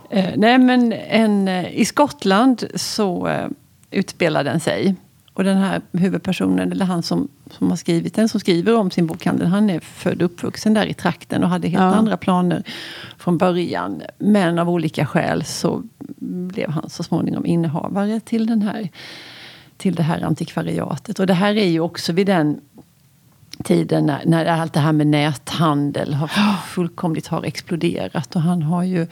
eh, 0.10 0.34
nej 0.36 0.58
men 0.58 0.94
en, 0.94 1.48
eh, 1.48 1.74
i 1.74 1.86
Skottland 1.86 2.64
så 2.76 3.28
eh, 3.28 3.48
utspelar 3.92 4.44
den 4.44 4.60
sig. 4.60 4.96
Och 5.34 5.44
den 5.44 5.58
här 5.58 5.82
huvudpersonen, 5.92 6.72
eller 6.72 6.86
han 6.86 7.04
som, 7.04 7.28
som 7.52 7.70
har 7.70 7.78
skrivit 7.78 8.14
den, 8.14 8.30
som 8.30 8.40
skriver 8.40 8.76
om 8.76 8.92
sin 8.92 9.08
bokhandel, 9.08 9.48
han 9.48 9.70
är 9.70 9.80
född 9.80 10.22
och 10.22 10.26
uppvuxen 10.26 10.74
där 10.74 10.86
i 10.86 10.94
trakten 10.94 11.44
och 11.44 11.50
hade 11.50 11.68
helt 11.68 11.82
Ja. 11.82 11.96
andra 11.96 12.18
planer 12.18 12.64
från 13.18 13.38
början. 13.38 14.02
Men 14.20 14.60
av 14.60 14.70
olika 14.70 15.06
skäl 15.06 15.44
så 15.44 15.84
blev 16.20 16.70
han 16.70 16.90
så 16.90 17.04
småningom 17.04 17.46
innehavare 17.46 18.20
till, 18.20 18.48
den 18.48 18.62
här, 18.62 18.90
till 19.78 19.96
det 19.96 20.04
här 20.04 20.22
antikvariatet. 20.22 21.20
Och 21.20 21.28
det 21.28 21.34
här 21.34 21.58
är 21.58 21.68
ju 21.68 21.80
också 21.80 22.14
vid 22.14 22.28
den 22.28 22.62
tiden 23.64 24.06
när, 24.06 24.22
när 24.26 24.46
allt 24.46 24.74
det 24.74 24.80
här 24.80 24.92
med 24.92 25.08
näthandel 25.08 26.14
har 26.14 26.58
fullkomligt 26.68 27.28
har 27.28 27.44
exploderat. 27.44 28.36
Och 28.36 28.42
han 28.42 28.62
har 28.62 28.84
ju 28.84 29.08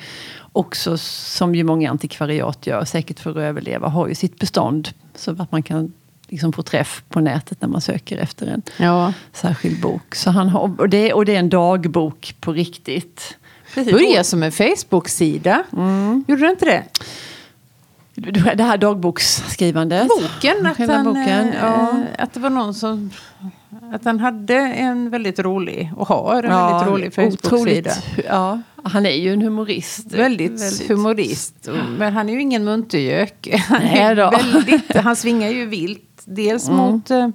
också, 0.52 0.98
som 0.98 1.56
ju 1.56 1.64
många 1.64 1.90
antikvariat 1.90 2.68
gör, 2.68 2.86
säkert 2.86 3.20
för 3.20 3.30
att 3.30 3.38
överleva, 3.38 3.88
har 3.88 4.08
ju 4.08 4.16
sitt 4.16 4.40
bestånd. 4.40 4.90
Så 5.16 5.32
att 5.32 5.52
man 5.52 5.64
kan 5.64 5.94
liksom 6.32 6.54
få 6.54 6.62
träff 6.62 7.04
på 7.10 7.20
nätet 7.20 7.62
när 7.62 7.70
man 7.70 7.82
söker 7.82 8.18
efter 8.18 8.48
en 8.48 8.62
ja. 8.78 9.14
särskild 9.34 9.82
bok. 9.82 10.16
Så 10.16 10.30
han 10.30 10.50
har, 10.50 10.80
och, 10.80 10.90
det, 10.90 11.14
och 11.14 11.26
det 11.26 11.36
är 11.36 11.40
en 11.40 11.50
dagbok 11.50 12.36
på 12.40 12.54
riktigt. 12.54 13.38
Precis. 13.74 13.94
Börja 13.94 14.24
som 14.24 14.44
en 14.44 14.52
Facebook-sida. 14.52 15.64
Mm. 15.74 16.26
Gjorde 16.28 16.42
det 16.42 16.52
inte 16.52 16.66
det? 16.66 16.84
Det 18.56 18.64
här 18.64 18.78
dagboksskrivandet. 18.78 20.08
Boken, 20.08 20.66
att, 20.66 20.78
han, 20.78 21.06
boken, 21.06 21.50
eh, 21.50 21.56
ja. 21.62 22.04
att 22.18 22.34
det 22.34 22.40
var 22.40 22.50
någon 22.50 22.74
som... 22.74 23.10
Att 23.94 24.06
han 24.06 24.20
hade 24.20 24.56
en 24.56 25.10
väldigt 25.10 25.40
rolig, 25.40 25.92
och 25.98 26.08
har 26.08 26.44
en 26.44 26.50
väldigt 26.50 26.88
rolig 26.88 27.14
Facebook-sida. 27.14 27.92
Ja, 28.28 28.62
han 28.84 29.06
är 29.06 29.16
ju 29.16 29.34
en 29.34 29.42
humorist. 29.42 30.12
Väldigt, 30.12 30.88
humorist. 30.90 31.68
Och- 31.68 31.76
Men 31.98 32.14
han 32.14 32.30
är 32.30 32.34
ju 32.34 32.42
ingen 32.42 32.64
muntergök. 32.64 33.48
Han, 33.68 33.82
väldigt, 34.54 34.96
han 34.96 35.16
svingar 35.16 35.50
ju 35.50 35.66
vilt. 35.66 36.11
Dels 36.26 36.70
mot 36.70 37.12
eh, 37.12 37.28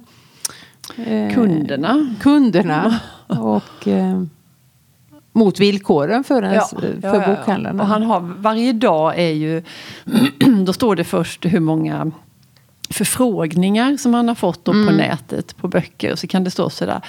eh, 1.05 1.33
Kunderna. 1.33 2.15
kunderna 2.21 2.99
och 3.27 3.87
eh, 3.87 4.21
mot 5.33 5.59
villkoren 5.59 6.23
för, 6.23 6.43
ens, 6.43 6.73
Ja, 6.73 6.79
för 7.11 7.21
ja. 7.21 7.27
bokhandlarna. 7.35 7.83
Och 7.83 7.89
han 7.89 8.03
har, 8.03 8.19
varje 8.19 8.73
dag 8.73 9.19
är 9.19 9.31
ju, 9.31 9.63
då 10.65 10.73
står 10.73 10.95
det 10.95 11.03
först 11.03 11.45
hur 11.45 11.59
många 11.59 12.11
förfrågningar 12.89 13.97
som 13.97 14.13
han 14.13 14.27
har 14.27 14.35
fått 14.35 14.67
Mm. 14.67 14.87
på 14.87 14.93
nätet 14.93 15.57
på 15.57 15.67
böcker. 15.67 16.11
Och 16.11 16.19
så 16.19 16.27
kan 16.27 16.43
det 16.43 16.51
stå 16.51 16.69
sådär 16.69 17.01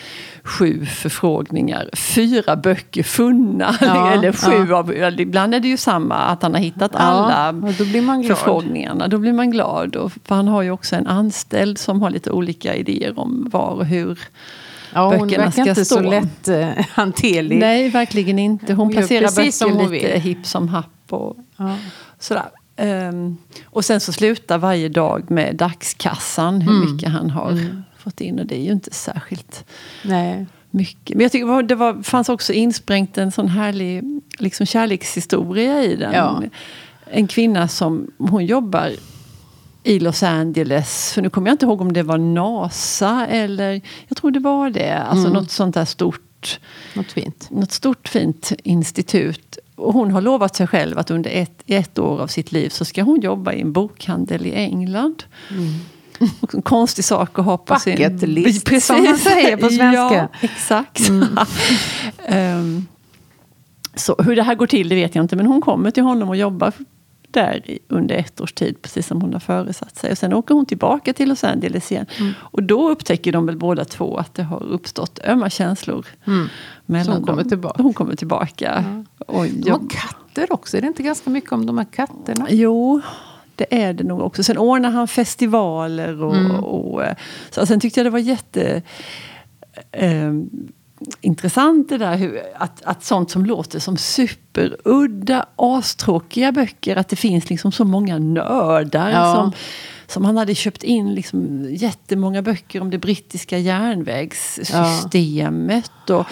sju 0.45 0.87
förfrågningar, 0.87 1.91
fyra 1.97 2.57
böcker 2.57 3.03
funna. 3.03 3.75
Ja, 3.81 4.11
eller 4.13 4.33
sju 4.33 4.73
av, 4.75 4.93
eller 4.93 5.21
ibland 5.21 5.55
är 5.55 5.61
det 5.61 5.69
ju 5.69 5.77
samma, 5.77 6.15
att 6.15 6.43
han 6.43 6.55
har 6.55 6.61
hittat 6.61 6.95
alla 6.95 7.49
och 7.49 7.73
då 7.79 7.85
blir 7.85 8.03
man 8.03 8.23
glad. 8.23 8.39
förfrågningarna. 8.39 9.09
Då 9.09 9.19
blir 9.19 9.33
man 9.33 9.51
glad. 9.51 9.97
Och, 9.97 10.13
för 10.25 10.35
han 10.35 10.49
har 10.49 10.63
ju 10.63 10.71
också 10.71 10.97
en 10.97 11.07
anställd 11.07 11.79
som 11.79 12.03
har 12.03 12.11
lite 12.11 12.31
olika 12.31 12.75
idéer 12.75 13.19
om 13.19 13.49
var 13.53 13.71
och 13.71 13.87
hur 13.87 14.19
Ja, 14.95 15.17
hon 15.17 15.29
verkar 15.29 15.51
ska 15.51 15.69
inte 15.69 15.85
så 15.85 16.01
lätt 16.01 16.49
eh, 16.49 16.69
hanterlig. 16.91 17.59
Nej, 17.59 17.89
verkligen 17.89 18.39
inte. 18.39 18.73
Hon 18.73 18.77
Hon 18.87 18.93
placerar 18.95 19.37
böcker 19.37 19.91
lite 19.93 20.13
vill. 20.13 20.21
hipp 20.23 20.47
som 20.47 20.69
happ. 20.69 20.87
Och 21.11 21.37
Ja. 21.57 21.75
sådär. 22.19 22.49
Ehm, 22.81 23.37
och 23.65 23.85
sen 23.85 24.01
så 24.01 24.13
slutar 24.13 24.59
varje 24.59 24.89
dag 24.89 25.31
med 25.31 25.57
dagskassan, 25.57 26.61
hur 26.61 26.73
Mm. 26.77 26.93
mycket 26.93 27.09
han 27.11 27.31
har 27.31 27.83
fått 27.99 28.21
in. 28.21 28.39
Och 28.39 28.47
det 28.47 28.57
är 28.57 28.63
ju 28.65 28.73
inte 28.73 28.95
särskilt 28.95 29.65
Nej. 30.05 30.47
mycket. 30.71 31.17
Men 31.17 31.23
jag 31.23 31.33
tycker 31.33 31.63
det 31.63 31.75
var, 31.75 32.03
fanns 32.03 32.29
också 32.29 32.53
insprängt 32.53 33.19
en 33.19 33.33
sån 33.33 33.49
härlig 33.49 34.05
liksom 34.39 34.67
kärlekshistoria 34.67 35.83
i 35.85 35.97
den. 35.97 36.13
Ja. 36.13 36.43
En 37.11 37.27
kvinna 37.27 37.69
som, 37.69 38.11
hon 38.19 38.47
jobbar 38.47 38.93
i 39.83 40.01
Los 40.01 40.23
Angeles, 40.23 41.13
för 41.13 41.23
nu 41.23 41.31
kommer 41.31 41.49
jag 41.49 41.55
inte 41.55 41.67
ihåg 41.67 41.81
om 41.81 41.93
det 41.93 42.03
var 42.03 42.19
NASA 42.19 43.27
eller, 43.27 43.81
jag 44.09 44.17
tror 44.17 44.31
det 44.31 44.41
var 44.41 44.71
det, 44.71 44.99
alltså 44.99 45.27
Mm. 45.29 45.43
något 45.43 45.51
sånt 45.51 45.75
där 45.75 45.85
stort 45.85 46.61
Något 46.95 47.13
fint. 47.13 47.47
något 47.51 47.73
stort 47.73 48.09
fint 48.09 48.53
institut. 48.65 49.59
Och 49.79 49.93
hon 49.93 50.11
har 50.11 50.21
lovat 50.21 50.57
sig 50.57 50.67
själv 50.67 50.99
att 50.99 51.11
under 51.11 51.31
ett, 51.31 51.63
ett 51.67 51.99
år 51.99 52.21
av 52.21 52.27
sitt 52.27 52.53
liv 52.53 52.69
så 52.69 52.85
ska 52.85 53.03
hon 53.03 53.21
jobba 53.21 53.53
i 53.53 53.61
en 53.61 53.73
bokhandel 53.73 54.47
i 54.47 54.53
England. 54.53 55.25
Och 56.41 56.55
en 56.55 56.63
konstig 56.63 57.05
sak 57.05 57.39
att 57.39 57.45
ha 57.45 57.59
på 57.59 57.77
sin... 57.77 57.97
Bucket 57.97 58.29
list, 58.29 58.83
som 58.83 59.05
man 59.05 59.19
säger 59.19 59.57
på 59.57 59.69
svenska. 59.69 60.15
Ja, 60.15 60.29
exakt. 60.41 61.01
Ehm, 62.27 62.87
så 63.95 64.17
hur 64.19 64.37
det 64.37 64.43
här 64.43 64.55
går 64.55 64.67
till 64.67 64.89
det 64.89 64.95
vet 64.95 65.15
jag 65.15 65.25
inte. 65.25 65.37
Men 65.37 65.47
hon 65.47 65.61
kommer 65.61 65.91
till 65.91 66.03
honom 66.03 66.29
och 66.29 66.37
jobbar 66.37 66.73
där 67.31 67.79
under 67.89 68.15
ett 68.15 68.41
års 68.41 68.53
tid, 68.53 68.83
precis 68.83 69.07
som 69.07 69.21
hon 69.23 69.33
har 69.33 69.41
föresatt 69.41 69.97
sig. 69.97 70.11
Och 70.13 70.19
sen 70.19 70.33
åker 70.33 70.55
hon 70.55 70.67
tillbaka 70.67 71.13
till 71.13 71.29
Los 71.29 71.45
Angeles 71.45 71.93
igen. 71.93 72.07
Mm. 72.21 72.33
Och 72.41 72.63
då 72.63 72.91
upptäcker 72.91 73.33
de 73.33 73.47
väl 73.47 73.57
båda 73.57 73.85
två 73.85 74.17
att 74.17 74.35
det 74.35 74.43
har 74.43 74.63
uppstått 74.63 75.19
ömma 75.25 75.51
känslor 75.51 76.07
Mm. 76.27 76.49
mellan 76.87 77.05
Så 77.05 77.13
hon 77.13 77.23
kommer 77.23 77.43
dem. 77.43 77.49
tillbaka. 77.49 77.83
Hon 77.83 77.95
kommer 77.95 78.17
tillbaka. 78.17 78.85
Och 79.27 79.45
De 79.45 79.63
jag, 79.67 79.75
har 79.75 79.89
katter 79.91 80.53
också. 80.53 80.77
Är 80.77 80.81
det 80.81 80.87
inte 80.87 81.03
ganska 81.03 81.31
mycket 81.31 81.53
om 81.53 81.67
de 81.67 81.79
här 81.79 81.85
katterna? 81.93 82.47
jo, 82.51 83.01
det 83.55 83.83
är 83.85 83.93
det 83.93 84.05
nog 84.05 84.21
också. 84.21 84.43
Sen 84.43 84.59
ordnar 84.59 84.91
han 84.91 85.09
festivaler. 85.09 86.23
Och, 86.23 86.37
Mm. 86.37 86.51
och, 86.57 87.05
eh, 87.05 87.15
så 87.51 87.67
sen 87.67 87.81
tyckte 87.81 88.01
jag 88.01 88.07
det 88.07 88.11
var 88.11 88.19
jätte... 88.19 88.83
Eh, 89.93 90.33
intressant 91.21 91.89
det 91.89 91.99
där 91.99 92.17
hur, 92.17 92.41
att, 92.59 92.83
att 92.85 93.05
sånt 93.05 93.31
som 93.31 93.47
låter 93.47 93.79
som 93.79 93.97
superudda, 93.97 95.47
astråkiga 95.57 96.53
böcker, 96.53 96.97
att 96.97 97.09
det 97.09 97.17
finns 97.17 97.51
liksom 97.51 97.73
så 97.73 97.85
många 97.85 98.19
nördar 98.19 99.11
Ja. 99.11 99.35
som, 99.35 99.53
som 100.07 100.25
han 100.25 100.37
hade 100.37 100.55
köpt 100.55 100.83
in 100.83 101.15
liksom 101.15 101.67
jättemånga 101.71 102.43
böcker 102.43 102.81
om 102.81 102.91
det 102.91 102.99
brittiska 102.99 103.59
järnvägssystemet. 103.59 106.11
Och, 106.11 106.27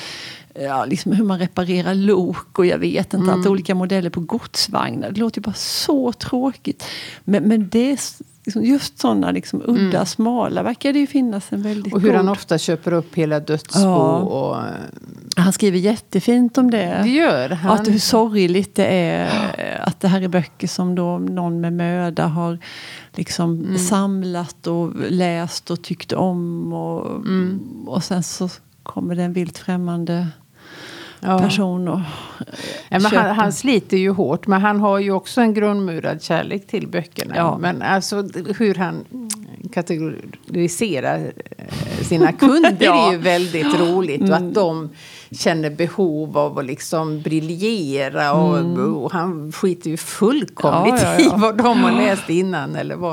ja, 0.54 0.84
liksom 0.84 1.12
hur 1.12 1.24
man 1.24 1.38
reparerar 1.38 1.94
lok 1.94 2.58
och 2.58 2.66
jag 2.66 2.78
vet 2.78 3.14
inte, 3.14 3.30
Mm. 3.30 3.40
att 3.40 3.46
olika 3.46 3.74
modeller 3.74 4.10
på 4.10 4.20
godsvagnar. 4.20 5.10
Det 5.10 5.20
låter 5.20 5.38
ju 5.38 5.42
bara 5.42 5.54
så 5.54 6.12
tråkigt. 6.12 6.84
Men, 7.24 7.48
men 7.48 7.68
det 7.68 8.00
liksom 8.46 8.64
just 8.64 8.98
sådana 8.98 9.30
liksom 9.30 9.62
udda, 9.66 10.04
smala 10.06 10.62
verkar 10.62 10.92
det 10.92 10.98
ju 10.98 11.06
finnas 11.06 11.52
en 11.52 11.62
väldigt 11.62 11.86
Mm. 11.86 11.94
Och 11.96 12.00
hur 12.00 12.12
han 12.14 12.26
god... 12.26 12.32
ofta 12.32 12.58
köper 12.58 12.92
upp 12.92 13.14
hela 13.14 13.40
dödsbo. 13.40 13.80
Ja. 13.80 14.16
Och, 14.18 14.56
eh, 14.56 14.72
Han 15.36 15.52
skriver 15.52 15.78
jättefint 15.78 16.58
om 16.58 16.70
det. 16.70 17.00
det 17.02 17.08
gör 17.08 17.48
han. 17.50 17.72
att 17.72 17.88
hur 17.88 17.98
sorgligt 17.98 18.74
det 18.74 18.86
är 18.86 19.80
att 19.80 20.00
det 20.00 20.08
här 20.08 20.22
är 20.22 20.28
böcker 20.28 20.68
som 20.68 20.94
då 20.94 21.18
någon 21.18 21.60
med 21.60 21.72
möda 21.72 22.26
har 22.26 22.58
liksom 23.14 23.60
Mm. 23.64 23.78
samlat 23.78 24.66
och 24.66 24.92
läst 25.10 25.70
och 25.70 25.82
tyckt 25.82 26.12
om. 26.12 26.72
Och, 26.72 27.10
Mm. 27.10 27.60
och 27.86 28.04
sen 28.04 28.22
så 28.22 28.48
kommer 28.82 29.14
det 29.14 29.22
en 29.22 29.32
vilt 29.32 29.58
främmande 29.58 30.26
Ja. 31.20 31.38
person 31.38 31.88
och 31.88 32.00
Ja, 32.88 32.98
han, 32.98 33.36
han 33.36 33.52
sliter 33.52 33.96
ju 33.96 34.10
hårt, 34.10 34.46
men 34.46 34.60
han 34.60 34.80
har 34.80 34.98
ju 34.98 35.10
också 35.10 35.40
en 35.40 35.54
grundmurad 35.54 36.22
kärlek 36.22 36.66
till 36.66 36.88
böckerna. 36.88 37.36
Ja. 37.36 37.58
Men 37.58 37.82
alltså 37.82 38.28
hur 38.58 38.74
han 38.74 39.04
kategoriserar 39.72 41.32
eh, 41.58 42.04
sina 42.04 42.32
kunder 42.32 42.76
är 42.80 43.12
ju 43.12 43.18
väldigt 43.18 43.80
roligt. 43.80 44.22
Och 44.22 44.36
att 44.36 44.54
de 44.54 44.90
känner 45.30 45.70
behov 45.70 46.38
av 46.38 46.58
att 46.58 46.64
liksom 46.64 47.20
briljera. 47.22 48.32
Och, 48.32 48.78
och 49.04 49.12
han 49.12 49.52
skiter 49.52 49.90
ju 49.90 49.96
fullkomligt 49.96 51.02
Mm. 51.02 51.14
Ja, 51.18 51.18
ja, 51.18 51.30
ja. 51.30 51.36
i 51.36 51.40
vad 51.40 51.56
de 51.58 51.78
har 51.84 51.92
läst 51.92 52.30
innan. 52.30 52.76
Eller 52.76 52.96
vad. 52.96 53.12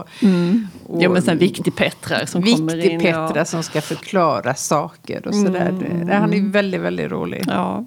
Och 0.88 1.04
Ja 1.04 1.10
men 1.10 1.22
sen 1.22 1.38
Viktig 1.38 1.76
Petra 1.76 2.26
som 2.28 2.44
kommer 2.44 2.76
Viktig 2.76 2.92
in. 2.94 3.00
Petra 3.00 3.32
Ja. 3.36 3.46
som 3.46 3.64
ska 3.64 3.82
förklara 3.82 4.56
saker 4.56 5.28
och 5.28 5.36
sådär. 5.36 5.70
Mm. 5.70 6.08
Det- 6.08 6.14
Han 6.16 6.34
är 6.34 6.52
väldigt, 6.52 6.82
väldigt 6.82 7.12
rolig. 7.12 7.44
Ja. 7.48 7.86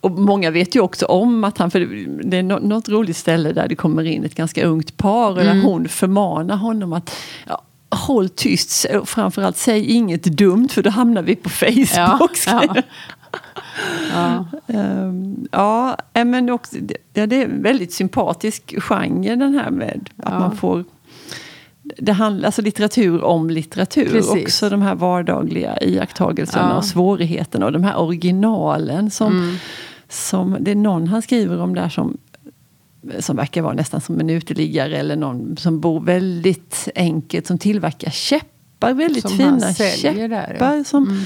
Och 0.00 0.10
många 0.10 0.50
vet 0.50 0.74
ju 0.76 0.80
också 0.80 1.06
om 1.06 1.44
att 1.44 1.58
han, 1.58 1.70
för 1.70 1.80
det 2.24 2.36
är 2.36 2.42
nå- 2.42 2.58
något 2.58 2.88
roligt 2.88 3.16
ställe 3.16 3.52
där 3.52 3.68
det 3.68 3.74
kommer 3.74 4.04
in 4.04 4.24
ett 4.24 4.34
ganska 4.34 4.64
ungt 4.66 4.96
par 4.96 5.30
och 5.30 5.40
Mm. 5.42 5.56
där 5.56 5.64
hon 5.64 5.88
förmanar 5.88 6.56
honom 6.56 6.92
att 6.92 7.16
ja, 7.48 7.62
håll 7.90 8.28
tyst, 8.28 8.84
och 9.00 9.08
framförallt 9.08 9.56
säg 9.56 9.84
inget 9.92 10.22
dumt 10.24 10.68
för 10.68 10.82
då 10.82 10.90
hamnar 10.90 11.22
vi 11.22 11.36
på 11.36 11.48
Facebook. 11.48 11.90
Ja, 11.96 12.28
ja. 12.46 12.82
Ja. 14.12 14.46
Ehm, 14.66 15.48
ja, 15.52 15.96
eh, 16.12 16.24
men 16.24 16.50
också, 16.50 16.76
det, 16.80 16.96
ja, 17.12 17.26
det 17.26 17.36
är 17.36 17.44
en 17.44 17.62
väldigt 17.62 17.92
sympatisk 17.92 18.74
genre 18.82 19.36
den 19.36 19.54
här 19.54 19.70
med 19.70 20.08
att 20.16 20.32
Ja. 20.32 20.38
man 20.38 20.56
får 20.56 20.84
det 21.98 22.12
handlar 22.12 22.46
alltså 22.46 22.62
litteratur 22.62 23.24
om 23.24 23.50
litteratur. 23.50 24.04
Precis. 24.10 24.42
Också 24.44 24.68
de 24.70 24.82
här 24.82 24.94
vardagliga 24.94 25.78
iakttagelserna 25.80 26.68
Ja. 26.70 26.76
och 26.76 26.84
svårigheterna 26.84 27.66
och 27.66 27.72
de 27.72 27.84
här 27.84 27.96
originalen 28.00 29.10
som, 29.10 29.32
Mm. 29.32 29.56
som 30.08 30.56
det 30.60 30.70
är 30.70 30.74
någon 30.74 31.06
han 31.08 31.22
skriver 31.22 31.60
om 31.60 31.74
där 31.74 31.88
som 31.88 32.18
som 33.18 33.36
verkar 33.36 33.62
vara 33.62 33.74
nästan 33.74 34.00
som 34.00 34.20
en 34.20 34.30
uteliggare 34.30 34.96
eller 34.98 35.16
någon 35.16 35.56
som 35.56 35.80
bor 35.80 36.00
väldigt 36.00 36.88
enkelt 36.94 37.46
som 37.46 37.58
tillverkar 37.58 38.10
käppar, 38.10 38.92
väldigt 38.94 39.22
Som 39.28 39.30
fina 39.38 39.60
säljer 39.60 40.28
där, 40.28 40.46
käppar 40.46 40.66
ja. 40.66 40.72
Mm. 40.72 40.84
som 40.84 41.24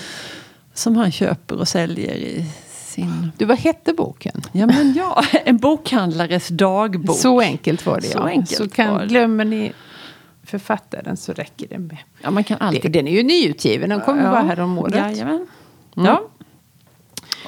han 0.85 1.13
köper 1.13 1.59
och 1.59 1.69
säljer 1.69 2.15
i 2.15 2.45
sin... 2.69 3.33
Du, 3.37 3.45
vad 3.45 3.59
hette 3.59 3.93
boken? 3.93 4.43
Ja 4.53 4.67
men 4.67 4.95
ja, 4.95 5.25
en 5.45 5.57
bokhandlares 5.59 6.49
dagbok. 6.49 7.17
Så 7.17 7.41
enkelt 7.41 7.87
var 7.87 8.01
det. 8.01 8.07
Så 8.07 8.19
ja. 8.19 8.29
enkelt 8.29 8.57
så 8.57 8.69
kan, 8.69 8.93
var 8.93 9.01
det. 9.01 9.07
Glömmer 9.07 9.45
ni 9.45 9.73
författaren 10.43 11.17
så 11.17 11.33
räcker 11.33 11.69
det 11.69 11.79
med. 11.79 11.99
Ja, 12.23 12.31
man 12.31 12.45
kan 12.45 12.59
alltid... 12.61 12.93
den 12.93 13.09
är 13.09 13.13
ju 13.13 13.23
nyutgiven, 13.23 13.91
den 13.91 14.01
kommer 14.01 14.25
Ja. 14.25 14.31
bara 14.31 14.43
här 14.43 14.61
om 14.61 14.79
året. 14.79 14.95
Jajamän. 14.95 15.47
Mm. 15.97 16.07
Ja. 16.07 16.29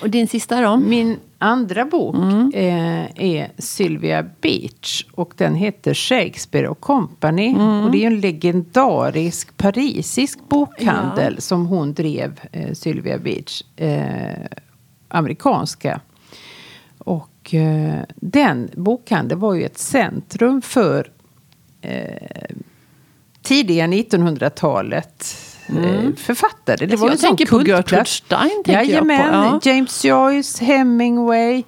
Och 0.03 0.11
din 0.11 0.29
sista 0.29 0.61
då? 0.61 0.77
Min 0.77 1.19
andra 1.39 1.85
bok 1.85 2.15
Mm. 2.15 2.51
eh, 2.55 3.25
är 3.25 3.51
Sylvia 3.59 4.27
Beach 4.41 5.07
och 5.13 5.33
den 5.37 5.55
heter 5.55 5.95
Shakespeare 5.95 6.69
och 6.69 6.81
Company. 6.81 7.49
Mm. 7.49 7.85
Och 7.85 7.91
det 7.91 8.03
är 8.03 8.07
en 8.07 8.21
legendarisk 8.21 9.57
parisisk 9.57 10.39
bokhandel 10.49 11.41
som 11.41 11.67
hon 11.67 11.93
drev, 11.95 12.41
eh, 12.53 12.73
Sylvia 12.73 13.19
Beach. 13.19 13.63
Eh, 13.77 14.47
amerikanska. 15.09 16.01
Och 16.99 17.55
eh, 17.55 18.01
den 18.17 18.71
bokhandeln 18.75 19.41
var 19.41 19.55
ju 19.55 19.65
ett 19.65 19.79
centrum 19.79 20.63
för 20.63 21.11
eh, 21.81 22.57
tidiga 23.43 23.87
1900-talet 23.87 25.37
eh, 25.77 26.15
författare. 26.17 26.77
Det 26.77 26.85
Alltså, 26.85 26.97
var 26.97 27.09
jag 27.09 27.13
en 27.13 27.19
tänker 27.37 27.47
på. 27.47 27.63
Gertrude 27.63 28.05
Stein. 28.05 28.51
Tänker 28.65 28.73
Jajamän, 28.73 29.17
jag 29.21 29.61
på. 29.61 29.67
Ja. 29.67 29.73
James 29.73 30.05
Joyce, 30.05 30.65
Hemingway, 30.65 31.63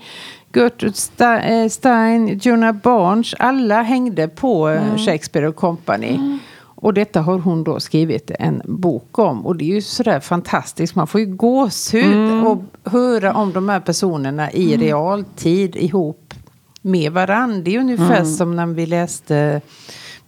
Gertrude 0.54 1.38
eh, 1.42 1.68
Stein, 1.68 2.38
Jonah 2.42 2.72
Barnes. 2.72 3.34
Alla 3.38 3.82
hängde 3.82 4.28
på 4.28 4.68
eh, 4.68 4.82
Mm. 4.84 4.98
Shakespeare 4.98 5.48
och 5.48 5.56
Company. 5.56 6.38
Och 6.82 6.94
detta 6.94 7.20
har 7.20 7.38
hon 7.38 7.64
då 7.64 7.80
skrivit 7.80 8.30
en 8.38 8.62
bok 8.64 9.18
om. 9.18 9.46
Och 9.46 9.56
det 9.56 9.64
är 9.64 9.74
ju 9.74 9.82
sådär 9.82 10.20
fantastiskt. 10.20 10.94
Man 10.94 11.06
får 11.06 11.20
ju 11.20 11.26
gåshud 11.26 12.14
Mm. 12.14 12.46
och 12.46 12.62
höra 12.84 13.34
om 13.34 13.52
de 13.52 13.68
här 13.68 13.80
personerna 13.80 14.52
i 14.52 14.76
realtid 14.76 15.76
ihop 15.76 16.34
med 16.82 17.12
varann. 17.12 17.64
Det 17.64 17.74
är 17.74 17.78
ungefär 17.80 18.16
Mm. 18.20 18.26
som 18.34 18.56
när 18.56 18.66
vi 18.66 18.86
läste 18.86 19.60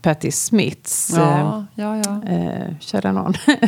Patti 0.02 0.32
Smiths 0.32 1.10
Ja, 1.16 1.64
ja, 1.74 1.96
ja. 1.96 2.22
eh, 2.26 2.62
eh, 2.62 2.78
kära 2.80 3.12
någon. 3.12 3.32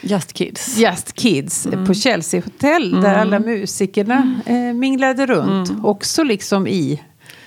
Just 0.00 0.32
Kids. 0.32 0.78
Just 0.78 1.12
Kids 1.12 1.68
på 1.86 1.94
Chelsea 1.94 2.42
Hotel. 2.44 3.00
Där 3.00 3.14
alla 3.14 3.38
musikerna 3.38 4.40
eh, 4.46 4.56
minglade 4.56 5.26
runt. 5.26 5.72
Också 5.82 6.22
liksom 6.22 6.66
i 6.66 7.02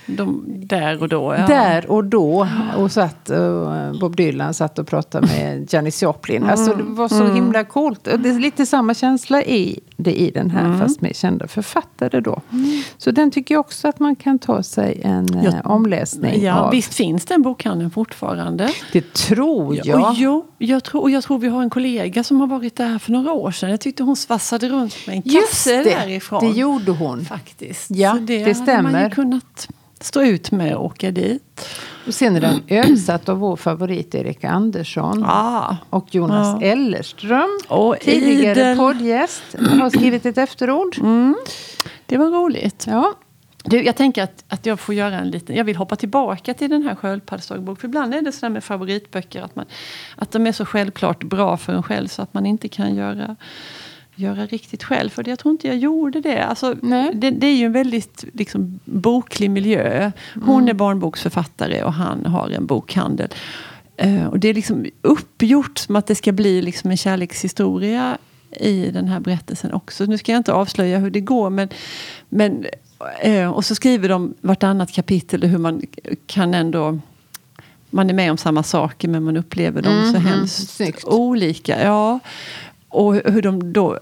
De, 0.06 0.44
där 0.48 1.02
och 1.02 1.10
då. 1.10 1.36
Ja. 1.38 1.48
Där 1.48 1.92
och 1.92 2.04
då. 2.04 2.48
Och 2.78 2.92
satt, 2.92 3.30
uh, 3.32 4.00
Bob 4.00 4.16
Dylan 4.16 4.54
satt 4.54 4.80
och 4.80 4.88
pratade 4.88 5.28
med 5.28 5.68
Janis 5.74 6.04
Joplin. 6.04 6.44
Alltså 6.44 6.74
det 6.74 6.84
var 6.84 7.08
så 7.08 7.34
himla 7.34 7.64
coolt. 7.64 8.08
Och 8.08 8.20
det 8.20 8.30
är 8.30 8.40
lite 8.40 8.66
samma 8.66 8.94
känsla 8.94 9.44
i 9.44 9.80
det 9.98 10.14
i 10.22 10.32
den 10.32 10.50
här, 10.52 10.78
fast 10.80 11.02
med 11.02 11.16
kända 11.16 11.48
författare 11.48 12.20
då. 12.20 12.42
Så 12.98 13.12
den 13.12 13.32
tycker 13.32 13.56
jag 13.56 13.60
också 13.60 13.88
att 13.88 14.00
man 14.00 14.16
kan 14.16 14.40
ta 14.40 14.64
sig 14.64 15.02
en 15.04 15.28
Ja. 15.44 15.50
uh, 15.50 15.72
omläsning 15.72 16.44
Ja, 16.44 16.60
av. 16.60 16.72
visst 16.72 16.94
finns 16.94 17.26
den 17.26 17.42
bokhandeln 17.42 17.92
fortfarande. 17.92 18.70
Det 18.94 19.14
tror 19.14 19.76
jag. 19.86 20.10
Och, 20.10 20.14
jo, 20.16 20.46
jag 20.58 20.84
tror, 20.84 21.02
och 21.02 21.12
jag 21.12 21.24
tror 21.24 21.40
vi 21.40 21.48
har 21.48 21.62
en 21.62 21.70
kollega 21.70 22.24
som 22.24 22.40
har 22.40 22.48
varit 22.48 22.76
där 22.76 23.00
för 23.00 23.12
några 23.12 23.32
år 23.34 23.52
sedan. 23.52 23.70
Jag 23.70 23.80
tyckte 23.80 24.04
hon 24.04 24.16
svassade 24.16 24.70
runt 24.70 25.08
med 25.08 25.16
en 25.16 25.22
Just 25.26 25.50
kasse 25.50 25.78
det, 25.78 25.84
därifrån. 25.84 26.44
det 26.54 26.60
gjorde 26.60 26.92
hon. 26.92 27.26
Faktiskt. 27.26 27.86
Ja, 27.92 28.12
Så 28.14 28.18
det, 28.20 28.26
det 28.26 28.54
hade 28.54 28.82
man 28.82 28.92
ju 28.92 29.00
stämmer. 29.00 29.10
kunnat 29.10 29.68
stå 30.06 30.22
ut 30.22 30.52
med 30.52 30.76
och 30.76 30.86
åka 30.86 31.12
dit. 31.12 31.70
Och 32.08 32.14
sen 32.14 32.36
är 32.36 32.42
den 32.42 32.64
översatt 32.68 33.30
av 33.30 33.38
vår 33.38 33.56
favorit 33.56 34.16
Erika 34.16 34.50
Andersson. 34.50 35.24
Ah. 35.28 35.76
Och 35.90 36.16
Jonas 36.16 36.58
Ja. 36.62 36.68
Ellerström, 36.68 37.60
Och 37.68 37.96
tidigare 38.02 38.52
idel. 38.60 38.78
poddgäst, 38.78 39.44
har 39.80 39.90
skrivit 39.90 40.26
ett 40.26 40.38
efterord. 40.38 40.96
Det 42.06 42.18
var 42.18 42.26
roligt. 42.30 42.86
Ja. 42.88 43.14
Du, 43.64 43.84
jag 43.84 43.96
tänker 43.96 44.24
att, 44.24 44.44
att 44.48 44.66
jag 44.66 44.80
får 44.80 44.96
göra 44.96 45.16
en 45.20 45.30
liten... 45.32 45.56
Jag 45.56 45.64
vill 45.64 45.76
hoppa 45.76 45.96
tillbaka 45.96 46.54
till 46.54 46.70
den 46.70 46.84
här 46.84 46.96
sköldpaddsdagbok. 46.96 47.80
För 47.80 47.88
ibland 47.88 48.14
är 48.14 48.22
det 48.22 48.32
sådär 48.32 48.50
med 48.50 48.64
favoritböcker 48.64 49.42
att, 49.42 49.56
man, 49.56 49.66
att 50.16 50.32
de 50.32 50.48
är 50.48 50.52
så 50.52 50.66
självklart 50.66 51.24
bra 51.24 51.58
för 51.58 51.74
en 51.74 51.84
själv 51.84 52.08
så 52.08 52.22
att 52.22 52.34
man 52.34 52.46
inte 52.46 52.68
kan 52.68 52.96
göra, 52.96 53.36
göra 54.16 54.46
riktigt 54.46 54.84
själv. 54.84 55.10
För 55.10 55.30
jag 55.30 55.40
tror 55.40 55.52
inte 55.52 55.68
jag 55.68 55.78
gjorde 55.78 56.22
det. 56.22 56.44
Alltså, 56.46 56.74
det, 57.14 57.32
det 57.32 57.48
är 57.48 57.56
ju 57.56 57.66
en 57.66 57.72
väldigt 57.72 58.26
liksom, 58.34 58.80
boklig 58.86 59.50
miljö. 59.52 60.12
Hon 60.34 60.56
Mm. 60.60 60.68
är 60.70 60.74
barnboksförfattare 60.74 61.84
och 61.84 61.94
han 61.94 62.26
har 62.26 62.50
en 62.50 62.66
bokhandel. 62.66 63.28
Eh, 63.98 64.26
och 64.26 64.40
det 64.40 64.48
är 64.48 64.54
liksom 64.54 64.86
uppgjort 65.02 65.78
som 65.78 65.96
att 65.96 66.08
det 66.08 66.16
ska 66.16 66.32
bli 66.32 66.62
liksom 66.62 66.92
en 66.92 66.98
kärlekshistoria 66.98 68.18
i 68.60 68.92
den 68.92 69.08
här 69.08 69.20
berättelsen 69.20 69.74
också. 69.74 70.06
Nu 70.06 70.18
ska 70.18 70.32
jag 70.32 70.40
inte 70.40 70.54
avslöja 70.54 71.00
hur 71.00 71.10
det 71.10 71.22
går 71.22 71.50
men, 71.50 71.70
men 72.30 72.66
eh, 73.22 73.50
och 73.52 73.66
så 73.66 73.76
skriver 73.76 74.10
de 74.10 74.34
vartannat 74.42 74.92
kapitel 74.92 75.44
hur 75.44 75.58
man 75.58 75.82
kan 76.28 76.54
ändå 76.54 77.00
man 77.90 78.10
är 78.10 78.14
med 78.14 78.32
om 78.32 78.38
samma 78.38 78.64
saker 78.64 79.08
men 79.08 79.24
man 79.24 79.38
upplever 79.38 79.82
dem 79.82 80.12
så 80.14 80.20
Mhm, 80.20 80.26
hemskt 80.28 80.70
snyggt. 80.70 81.04
olika. 81.06 81.84
Ja. 81.84 82.20
Och 82.96 83.16
hur 83.16 83.42
de 83.42 83.74
då 83.74 84.00